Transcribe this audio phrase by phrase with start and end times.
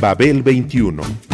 [0.00, 1.33] Babel 21 I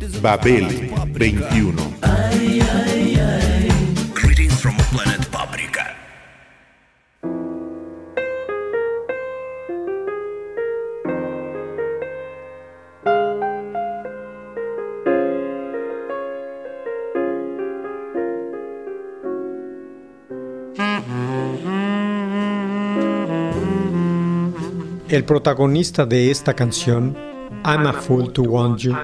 [0.21, 0.67] Babel
[1.15, 1.75] 21.
[4.13, 5.95] Greetings from planet Paprika.
[25.09, 27.17] El protagonista de esta canción,
[27.65, 28.95] I'm a Fool to Want You,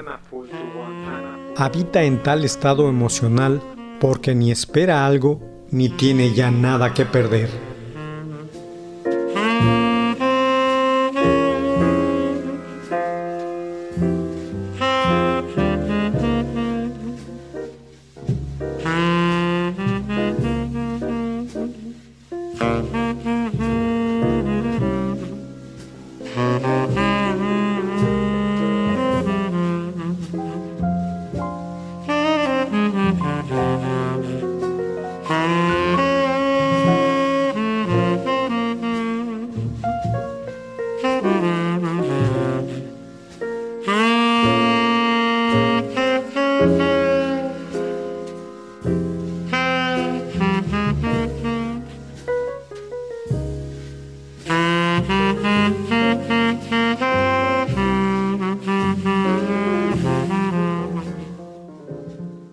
[1.57, 3.61] habita en tal estado emocional
[3.99, 5.41] porque ni espera algo
[5.71, 7.49] ni tiene ya nada que perder.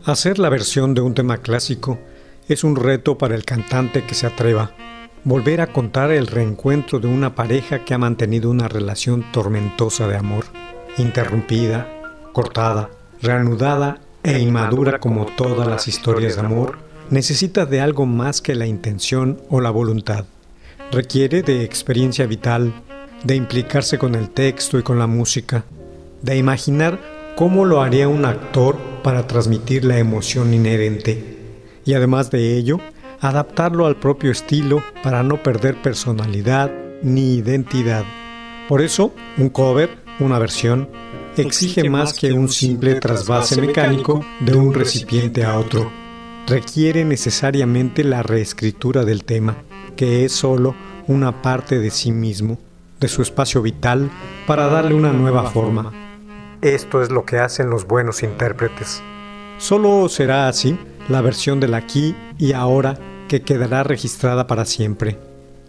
[0.07, 1.99] Hacer la versión de un tema clásico
[2.47, 4.73] es un reto para el cantante que se atreva.
[5.25, 10.19] Volver a contar el reencuentro de una pareja que ha mantenido una relación tormentosa de
[10.19, 10.45] amor,
[10.99, 11.89] interrumpida,
[12.35, 12.91] cortada,
[13.23, 16.77] reanudada e inmadura como todas las historias de amor,
[17.09, 20.27] necesita de algo más que la intención o la voluntad.
[20.93, 22.75] Requiere de experiencia vital,
[23.25, 25.65] de implicarse con el texto y con la música,
[26.21, 31.35] de imaginar cómo lo haría un actor para transmitir la emoción inherente
[31.85, 32.81] y además de ello,
[33.21, 36.71] adaptarlo al propio estilo para no perder personalidad
[37.03, 38.05] ni identidad.
[38.69, 39.91] Por eso, un cover,
[40.21, 40.89] una versión,
[41.37, 45.91] exige más que un simple trasvase mecánico de un recipiente a otro.
[46.47, 49.57] Requiere necesariamente la reescritura del tema,
[49.97, 50.75] que es solo
[51.07, 52.59] una parte de sí mismo,
[53.01, 54.11] de su espacio vital,
[54.47, 56.04] para darle una nueva forma.
[56.65, 59.03] Esto es lo que hacen los buenos intérpretes.
[59.59, 60.79] Solo será así
[61.11, 62.99] la versión del aquí y ahora
[63.29, 65.19] que quedará registrada para siempre.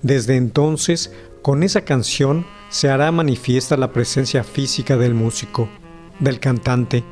[0.03, 1.11] Desde entonces,
[1.41, 5.67] con esa canción se hará manifiesta la presencia física del músico,
[6.21, 7.03] del cantante,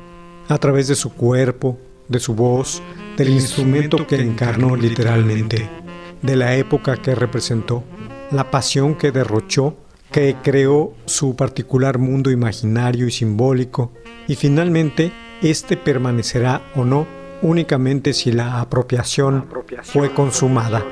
[0.48, 1.78] a través de su cuerpo,
[2.08, 2.80] de su voz,
[3.18, 5.68] del instrumento que encarnó literalmente,
[6.22, 7.84] de la época que representó,
[8.30, 9.76] la pasión que derrochó
[10.14, 13.90] que creó su particular mundo imaginario y simbólico,
[14.28, 15.10] y finalmente
[15.42, 17.04] este permanecerá o no
[17.42, 19.48] únicamente si la apropiación,
[19.82, 20.84] fue consumada.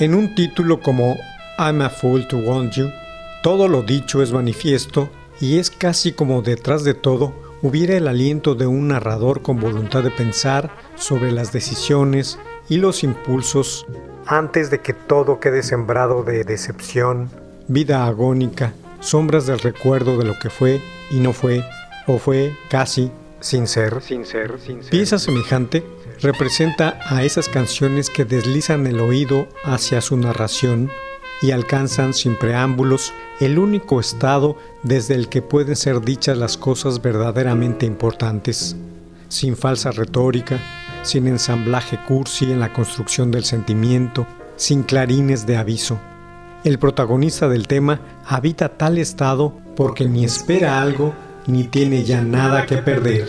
[0.00, 1.18] En un título como
[1.58, 2.88] I'm a Fool to Want You,
[3.42, 5.10] todo lo dicho es manifiesto
[5.42, 10.02] y es casi como detrás de todo hubiera el aliento de un narrador con voluntad
[10.02, 12.38] de pensar sobre las decisiones
[12.70, 13.86] y los impulsos
[14.24, 17.28] antes de que todo quede sembrado de decepción,
[17.68, 20.80] vida agónica, sombras del recuerdo de lo que fue
[21.10, 21.62] y no fue,
[22.06, 24.00] o fue casi sin ser.
[24.00, 24.90] Sin ser, sin ser.
[24.90, 25.84] Pieza semejante
[26.22, 30.90] representa a esas canciones que deslizan el oído hacia su narración
[31.42, 37.00] y alcanzan sin preámbulos el único estado desde el que pueden ser dichas las cosas
[37.00, 38.76] verdaderamente importantes,
[39.28, 40.58] sin falsa retórica,
[41.02, 44.26] sin ensamblaje cursi en la construcción del sentimiento,
[44.56, 45.98] sin clarines de aviso.
[46.62, 51.14] El protagonista del tema habita tal estado porque ni espera algo
[51.46, 53.28] ni tiene ya nada que perder.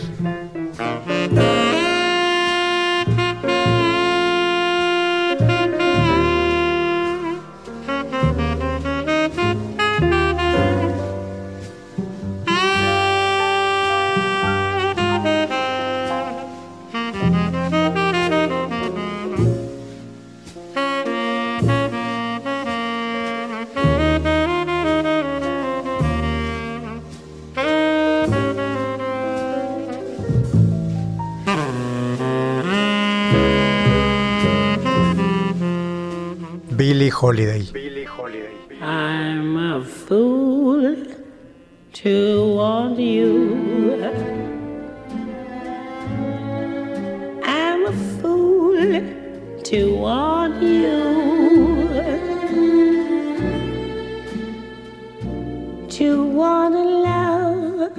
[55.98, 57.94] To want a love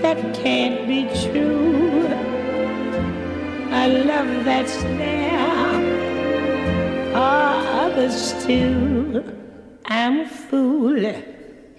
[0.00, 2.06] that can't be true.
[3.72, 5.30] A love that's there
[7.14, 9.24] others too.
[9.86, 11.14] I'm a fool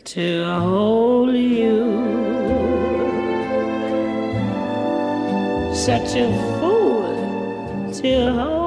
[0.03, 1.79] to hold you.
[5.73, 6.27] Such a
[6.59, 8.60] fool to hold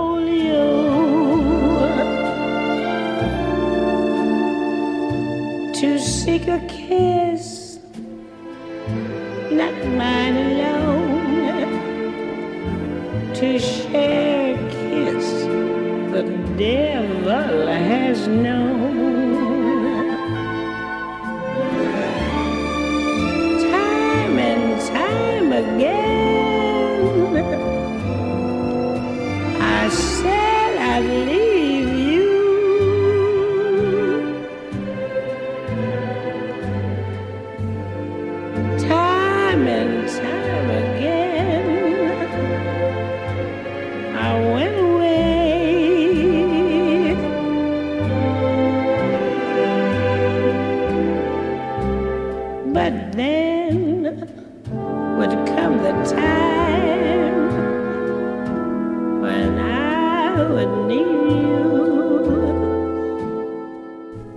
[6.25, 7.79] seek a kiss,
[9.51, 11.75] not mine alone.
[13.35, 15.29] To share a kiss
[16.15, 16.23] the
[16.57, 18.64] devil has known.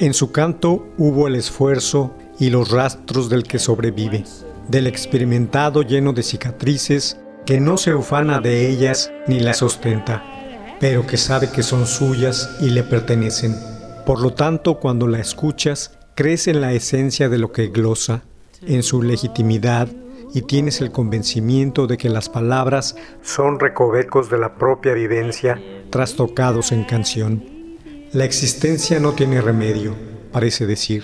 [0.07, 4.23] En su canto hubo el esfuerzo y los rastros del que sobrevive,
[4.69, 10.23] del experimentado lleno de cicatrices que no se ufana de ellas ni las ostenta,
[10.79, 13.53] pero que sabe que son suyas y le pertenecen.
[14.05, 18.23] Por lo tanto, cuando la escuchas, crees en la esencia de lo que glosa,
[18.61, 19.89] en su legitimidad
[20.33, 26.71] y tienes el convencimiento de que las palabras son recovecos de la propia vivencia trastocados
[26.71, 27.56] en canción.
[28.13, 29.93] La existencia no tiene remedio,
[30.31, 31.03] parece decir,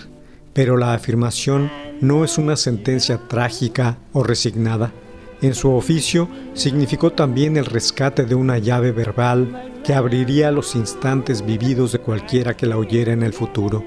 [0.54, 1.70] pero la afirmación
[2.00, 4.94] no es una sentencia trágica o resignada.
[5.42, 11.46] En su oficio significó también el rescate de una llave verbal que abriría los instantes
[11.46, 13.84] vividos de cualquiera que la oyera en el futuro.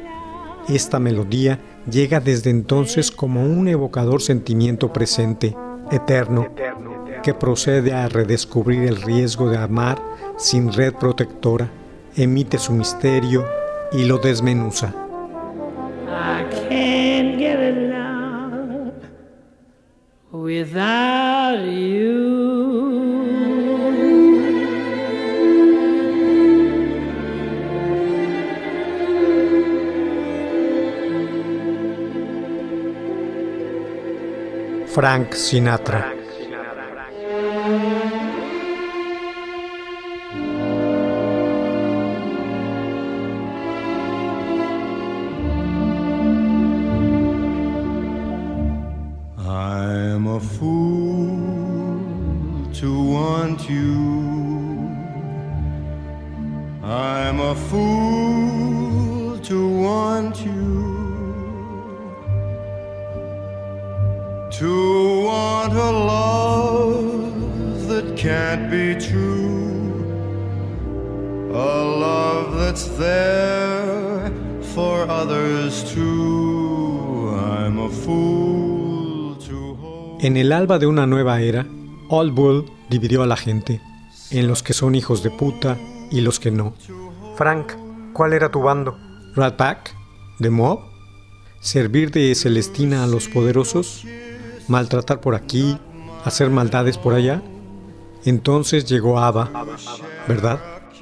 [0.68, 1.58] Esta melodía
[1.90, 5.56] llega desde entonces como un evocador sentimiento presente,
[5.90, 6.48] eterno,
[7.22, 10.02] que procede a redescubrir el riesgo de amar
[10.36, 11.70] sin red protectora,
[12.16, 13.46] emite su misterio
[13.92, 14.92] y lo desmenuza.
[16.08, 18.92] I can't get along
[20.32, 22.16] without you.
[34.86, 36.15] Frank Sinatra.
[51.06, 53.94] Fool to want you.
[56.82, 60.64] I'm a fool to want you.
[64.60, 64.72] To
[65.28, 69.54] want a love that can't be true.
[71.52, 71.74] A
[72.06, 74.32] love that's there
[74.74, 77.30] for others too.
[77.34, 78.35] I'm a fool.
[80.20, 81.66] En el alba de una nueva era,
[82.08, 83.80] Old Bull dividió a la gente
[84.30, 85.76] en los que son hijos de puta
[86.10, 86.74] y los que no.
[87.36, 87.72] Frank,
[88.16, 88.96] ¿Cuál era tu bando?
[89.34, 89.94] ¿Rat Pack?
[90.38, 90.80] ¿The Mob?
[91.60, 94.06] ¿Servir de Celestina a los poderosos?
[94.68, 95.76] ¿Maltratar por aquí?
[96.24, 97.42] ¿Hacer maldades por allá?
[98.24, 99.50] Entonces llegó Ava,
[100.26, 100.58] ¿verdad?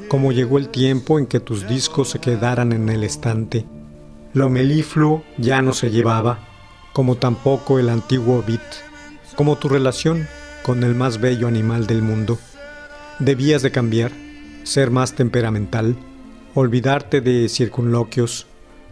[0.09, 3.64] Como llegó el tiempo en que tus discos se quedaran en el estante.
[4.33, 6.40] Lo melifluo ya no se llevaba,
[6.92, 8.61] como tampoco el antiguo beat,
[9.36, 10.28] como tu relación
[10.62, 12.38] con el más bello animal del mundo.
[13.18, 14.12] Debías de cambiar,
[14.64, 15.96] ser más temperamental,
[16.54, 18.46] olvidarte de circunloquios,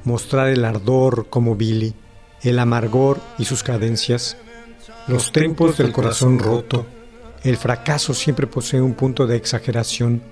[0.04, 1.94] mostrar el ardor como Billy,
[2.42, 4.36] el amargor y sus cadencias,
[5.06, 6.86] los tempos del corazón roto.
[7.42, 10.22] El fracaso siempre posee un punto de exageración,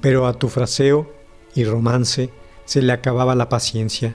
[0.00, 1.10] pero a tu fraseo
[1.54, 2.30] y romance
[2.64, 4.14] se le acababa la paciencia.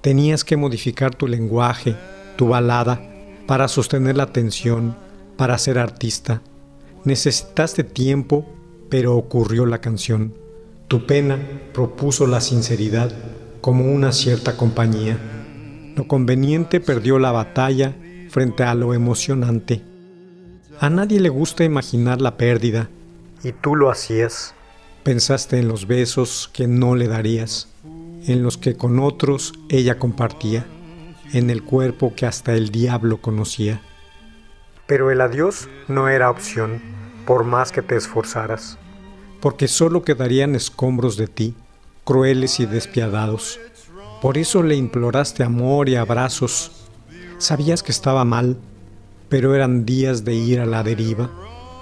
[0.00, 1.96] Tenías que modificar tu lenguaje,
[2.36, 3.00] tu balada,
[3.48, 4.94] para sostener la tensión,
[5.38, 6.42] para ser artista.
[7.04, 8.44] Necesitaste tiempo,
[8.90, 10.34] pero ocurrió la canción.
[10.86, 11.38] Tu pena
[11.72, 13.10] propuso la sinceridad
[13.62, 15.18] como una cierta compañía.
[15.96, 17.96] Lo conveniente perdió la batalla
[18.28, 19.82] frente a lo emocionante.
[20.78, 22.90] A nadie le gusta imaginar la pérdida,
[23.42, 24.54] y tú lo hacías.
[25.04, 27.68] Pensaste en los besos que no le darías,
[28.26, 30.66] en los que con otros ella compartía,
[31.32, 33.80] en el cuerpo que hasta el diablo conocía.
[34.86, 36.80] Pero el adiós no era opción,
[37.26, 38.78] por más que te esforzaras,
[39.40, 41.54] porque solo quedarían escombros de ti,
[42.04, 43.60] crueles y despiadados.
[44.22, 46.88] Por eso le imploraste amor y abrazos.
[47.36, 48.56] Sabías que estaba mal,
[49.28, 51.30] pero eran días de ir a la deriva,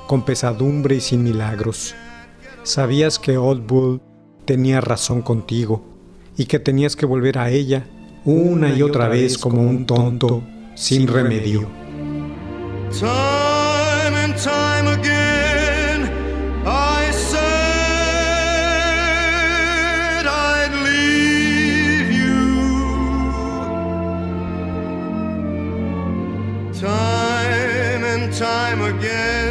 [0.08, 1.94] con pesadumbre y sin milagros.
[2.64, 4.02] Sabías que Old Bull
[4.44, 5.84] tenía razón contigo
[6.36, 7.86] y que tenías que volver a ella
[8.26, 10.42] una y otra vez como un tonto
[10.74, 11.68] sin remedio.
[12.90, 16.10] Time and time again,
[16.66, 17.46] I said
[20.26, 22.66] I'd leave you.
[26.80, 29.45] Time and time again,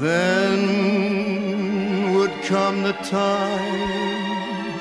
[0.00, 0.64] then
[2.14, 4.80] would come the time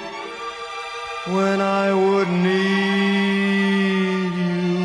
[1.35, 4.77] when I would need you.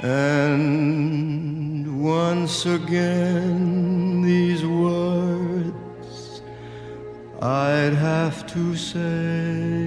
[0.00, 6.42] And once again, these words
[7.40, 9.85] I'd have to say.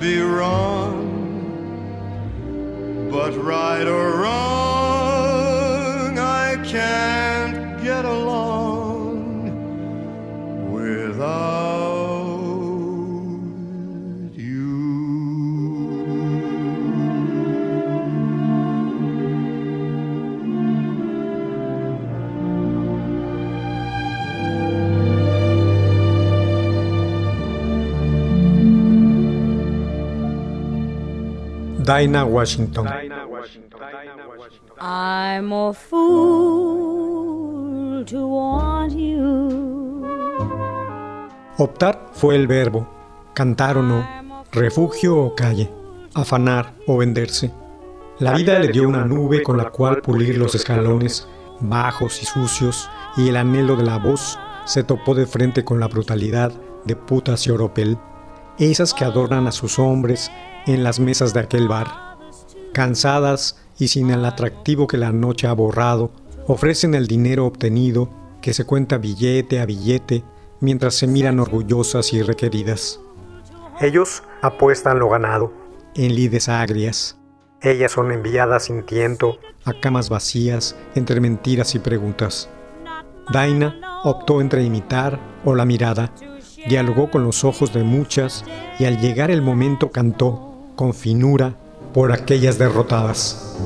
[0.00, 0.79] Be wrong.
[31.90, 32.86] Dinah Washington.
[34.78, 37.24] I'm a fool
[38.04, 40.06] to want you.
[41.58, 42.86] Optar fue el verbo,
[43.34, 44.06] cantar o no,
[44.52, 45.68] refugio o calle,
[46.14, 47.50] afanar o venderse.
[48.20, 51.26] La vida le dio una nube con la cual pulir los escalones
[51.58, 55.88] bajos y sucios y el anhelo de la voz se topó de frente con la
[55.88, 56.52] brutalidad
[56.84, 57.98] de putas y oropel,
[58.58, 60.30] esas que adornan a sus hombres
[60.66, 61.88] en las mesas de aquel bar.
[62.72, 66.12] Cansadas y sin el atractivo que la noche ha borrado,
[66.46, 68.08] ofrecen el dinero obtenido
[68.40, 70.22] que se cuenta billete a billete
[70.60, 73.00] mientras se miran orgullosas y requeridas.
[73.80, 75.52] Ellos apuestan lo ganado
[75.94, 77.18] en lides agrias.
[77.62, 82.48] Ellas son enviadas sin tiento a camas vacías entre mentiras y preguntas.
[83.32, 86.12] Daina optó entre imitar o la mirada,
[86.68, 88.44] dialogó con los ojos de muchas
[88.78, 91.54] y al llegar el momento cantó con finura
[91.92, 93.56] por aquellas derrotadas.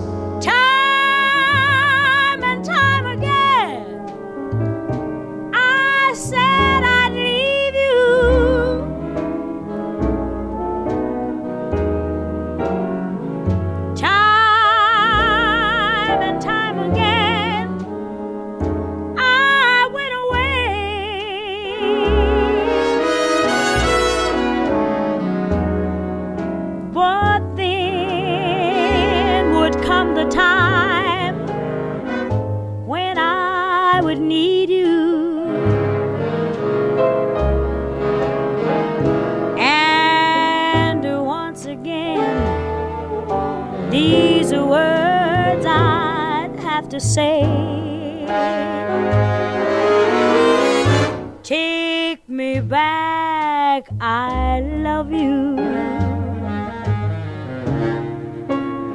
[52.35, 55.55] Me back, I love you.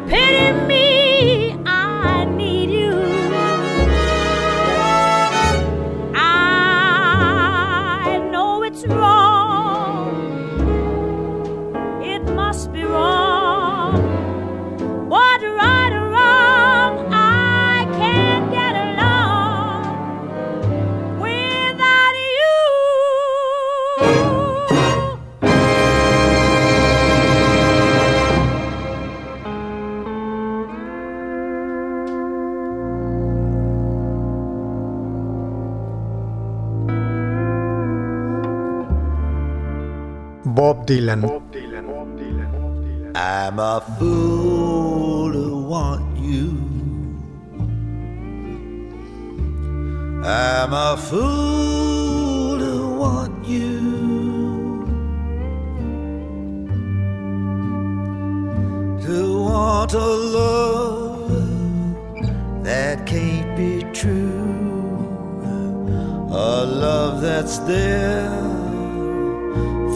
[0.09, 0.58] Pity
[40.69, 41.23] Bob Dylan.
[43.15, 46.49] I'm a fool to want you.
[50.23, 53.79] I'm a fool to want you.
[59.07, 61.31] To want a love
[62.63, 64.99] that can't be true.
[66.29, 68.48] A love that's there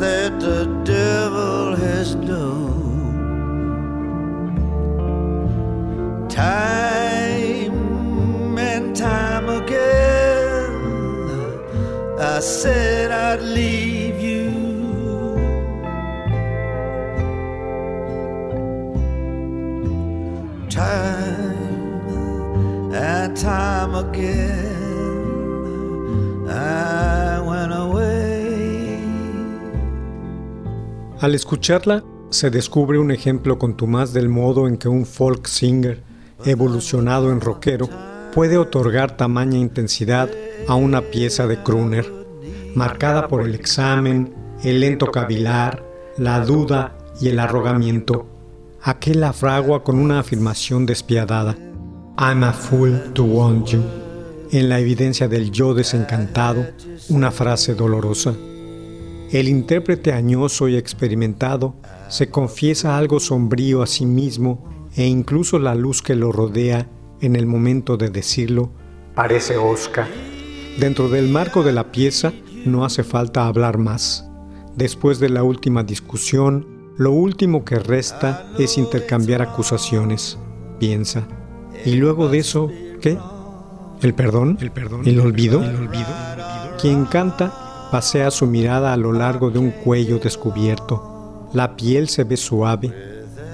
[0.00, 2.80] that the devil has done.
[6.26, 7.76] Time
[8.58, 10.70] and time again,
[12.18, 14.50] I said I'd leave you.
[20.70, 21.60] Time
[22.94, 24.79] and time again,
[31.20, 36.02] Al escucharla, se descubre un ejemplo contumaz del modo en que un folk singer,
[36.46, 37.90] evolucionado en rockero,
[38.32, 40.30] puede otorgar tamaña intensidad
[40.66, 42.10] a una pieza de crooner,
[42.74, 44.32] marcada por el examen,
[44.64, 45.84] el lento cavilar,
[46.16, 48.26] la duda y el arrogamiento.
[48.82, 51.54] Aquel la fragua con una afirmación despiadada.
[52.16, 53.82] I'm a fool to want you.
[54.52, 56.64] En la evidencia del yo desencantado,
[57.10, 58.34] una frase dolorosa.
[59.32, 61.76] El intérprete añoso y experimentado
[62.08, 66.88] se confiesa algo sombrío a sí mismo e incluso la luz que lo rodea
[67.20, 68.72] en el momento de decirlo
[69.14, 70.08] parece osca.
[70.78, 72.32] Dentro del marco de la pieza
[72.64, 74.26] no hace falta hablar más.
[74.76, 80.38] Después de la última discusión, lo último que resta es intercambiar acusaciones,
[80.78, 81.28] piensa.
[81.84, 83.18] Y luego de eso, ¿qué?
[84.00, 84.56] ¿El perdón?
[84.60, 85.06] ¿El perdón?
[85.06, 85.62] ¿El olvido?
[85.62, 86.06] ¿El olvido?
[86.80, 87.59] Quien canta
[87.90, 91.48] pasea su mirada a lo largo de un cuello descubierto.
[91.52, 92.92] La piel se ve suave.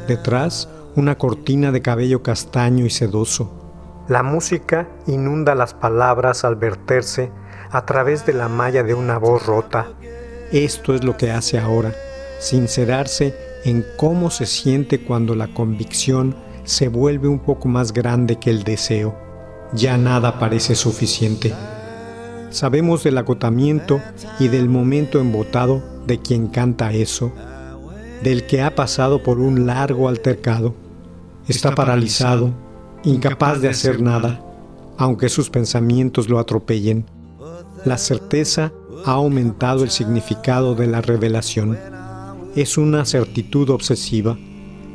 [0.07, 4.05] Detrás, una cortina de cabello castaño y sedoso.
[4.09, 7.31] La música inunda las palabras al verterse
[7.71, 9.89] a través de la malla de una voz rota.
[10.53, 11.93] Esto es lo que hace ahora,
[12.39, 18.51] sincerarse en cómo se siente cuando la convicción se vuelve un poco más grande que
[18.51, 19.17] el deseo.
[19.73, 21.53] Ya nada parece suficiente.
[22.51, 24.01] Sabemos del agotamiento
[24.39, 27.33] y del momento embotado de quien canta eso,
[28.23, 30.75] del que ha pasado por un largo altercado.
[31.49, 32.53] Está paralizado,
[33.05, 34.41] incapaz de hacer nada,
[34.97, 37.07] aunque sus pensamientos lo atropellen.
[37.85, 38.73] La certeza
[39.05, 41.79] ha aumentado el significado de la revelación.
[42.55, 44.39] Es una certitud obsesiva,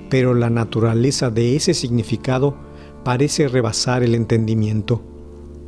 [0.10, 2.58] pero la naturaleza de ese significado
[3.04, 5.02] parece rebasar el entendimiento.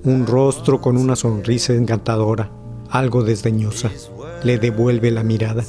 [0.05, 2.49] Un rostro con una sonrisa encantadora,
[2.89, 3.89] algo desdeñosa,
[4.43, 5.63] le devuelve la mirada.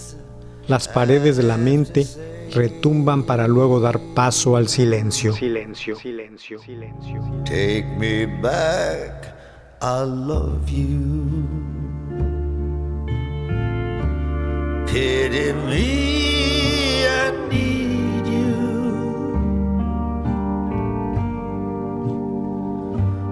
[0.67, 2.05] Las paredes de la mente
[2.53, 5.35] retumban para luego dar paso al silencio.
[5.35, 7.21] Silencio, silencio, silencio.
[7.45, 9.37] Take me back,
[9.81, 11.47] I love you.
[14.87, 17.84] Pity me, I need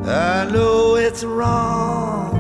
[0.04, 2.34] I know it's wrong,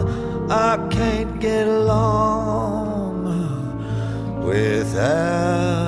[0.50, 3.24] I can't get along
[4.44, 5.79] without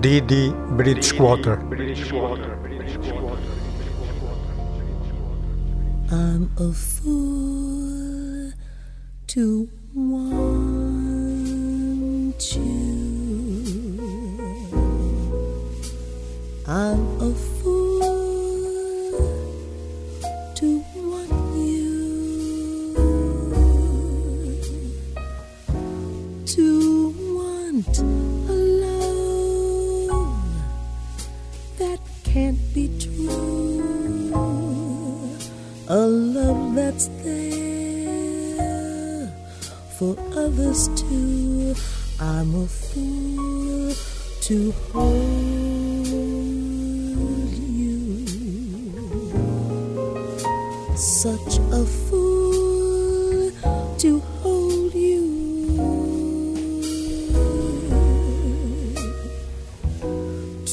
[0.00, 1.58] Didi Bridgewater.
[6.10, 8.52] I'm a fool
[9.26, 10.38] to want
[12.54, 12.62] you.
[16.66, 17.34] I'm a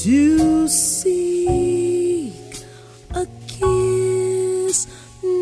[0.06, 2.30] To seek
[3.10, 4.86] a kiss,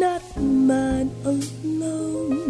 [0.00, 2.48] not mine alone.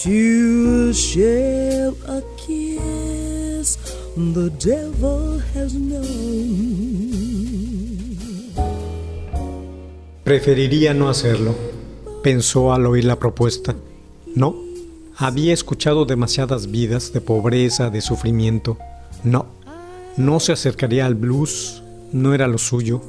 [0.00, 3.78] To share a kiss,
[4.34, 6.04] the devil has known.
[10.24, 11.54] Preferiría no hacerlo,
[12.22, 13.74] pensó al oír la propuesta.
[14.36, 14.56] No,
[15.16, 18.76] había escuchado demasiadas vidas de pobreza, de sufrimiento.
[19.24, 19.46] No,
[20.16, 23.00] no se acercaría al blues, no era lo suyo,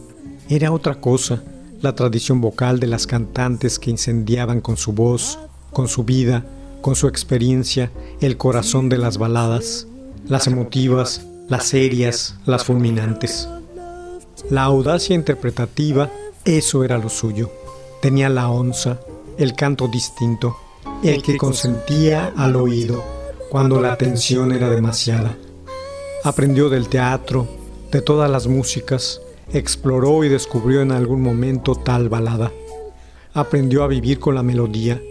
[0.49, 1.43] era otra cosa,
[1.81, 5.39] la tradición vocal de las cantantes que incendiaban con su voz,
[5.71, 6.45] con su vida,
[6.81, 9.87] con su experiencia, el corazón de las baladas,
[10.27, 13.49] las emotivas, las serias, las fulminantes.
[14.49, 16.11] La audacia interpretativa,
[16.45, 17.51] eso era lo suyo.
[18.01, 18.99] Tenía la onza,
[19.37, 20.57] el canto distinto,
[21.03, 23.03] el que consentía al oído
[23.49, 25.37] cuando la tensión era demasiada.
[26.23, 27.47] Aprendió del teatro,
[27.91, 29.21] de todas las músicas,
[29.53, 32.51] exploró y descubrió en algún momento tal balada.
[33.33, 35.01] Aprendió a vivir con la melodía,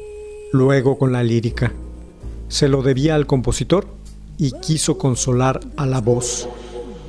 [0.53, 1.73] luego con la lírica.
[2.47, 3.89] Se lo debía al compositor
[4.39, 6.49] y quiso consolar a la voz.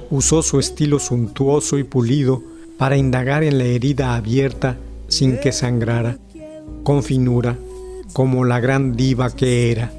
[0.10, 2.42] Usó su estilo suntuoso y pulido
[2.80, 4.78] para indagar en la herida abierta
[5.10, 6.18] sin que sangrara,
[6.82, 7.56] con finura,
[8.14, 9.94] como la gran diva que era.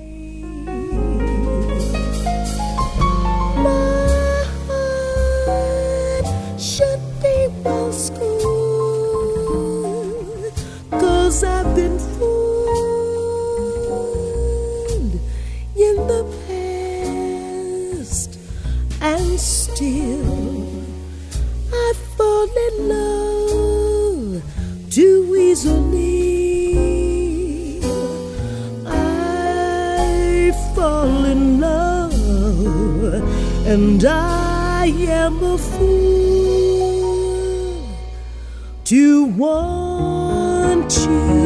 [38.84, 41.41] To want you.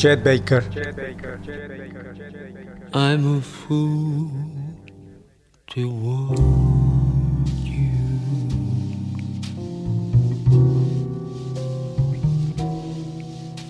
[0.00, 0.64] Chet Baker.
[2.94, 4.30] I'm a fool
[5.66, 7.90] to want you.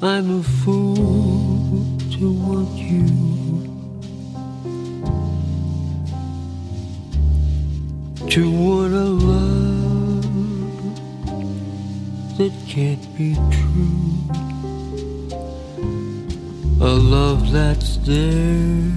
[0.01, 3.09] I'm a fool to want you.
[8.31, 10.23] To want a love
[12.39, 14.50] that can't be true.
[16.83, 18.91] A love that's there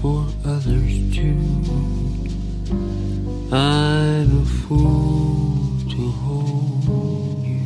[0.00, 1.38] for others too.
[3.50, 5.58] I'm a fool
[5.90, 7.58] to hold you.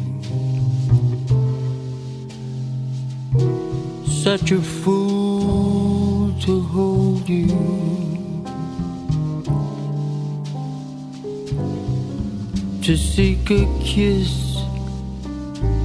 [4.22, 7.48] such a fool to hold you.
[12.82, 14.56] To seek a kiss,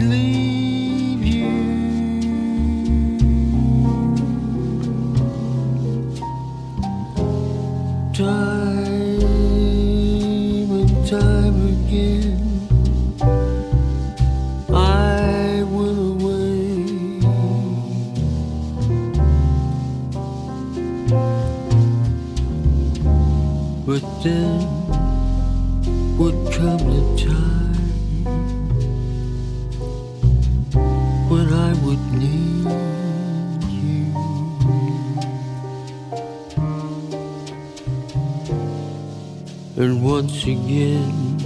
[40.43, 41.38] again,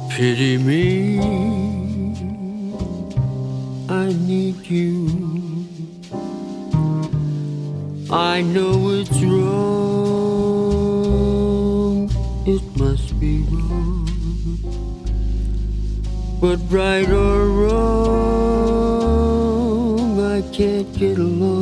[0.10, 1.20] Pity me,
[3.90, 5.30] I need you.
[8.12, 9.19] I know it's
[13.20, 14.08] be wrong.
[16.40, 18.40] But right or wrong,
[20.22, 21.59] I can't get along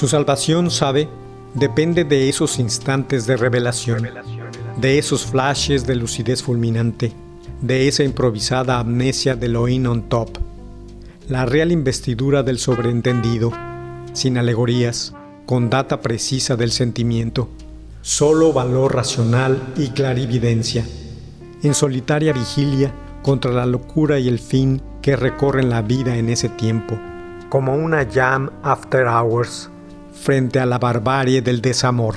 [0.00, 1.10] Su salvación, sabe,
[1.52, 4.08] depende de esos instantes de revelación,
[4.80, 7.12] de esos flashes de lucidez fulminante,
[7.60, 10.38] de esa improvisada amnesia del oín on top,
[11.28, 13.52] la real investidura del sobreentendido,
[14.14, 15.12] sin alegorías,
[15.44, 17.50] con data precisa del sentimiento,
[18.00, 20.82] solo valor racional y clarividencia,
[21.62, 22.90] en solitaria vigilia
[23.22, 26.98] contra la locura y el fin que recorren la vida en ese tiempo,
[27.50, 29.68] como una jam after hours
[30.20, 32.16] frente a la barbarie del desamor.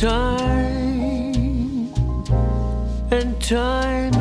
[0.00, 1.92] Time
[3.10, 4.19] and time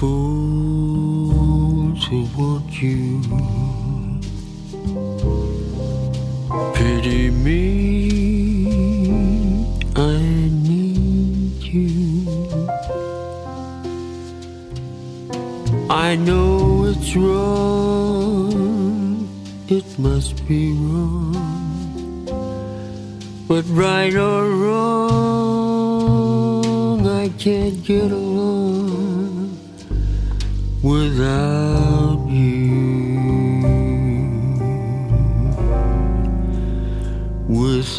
[0.00, 3.20] fool to want you.
[6.74, 7.58] Pity me,
[9.94, 10.16] I
[10.68, 12.00] need you.
[15.90, 18.48] I know it's wrong,
[19.68, 21.36] it must be wrong.
[23.46, 25.10] But right or wrong,
[27.06, 28.29] I can't get along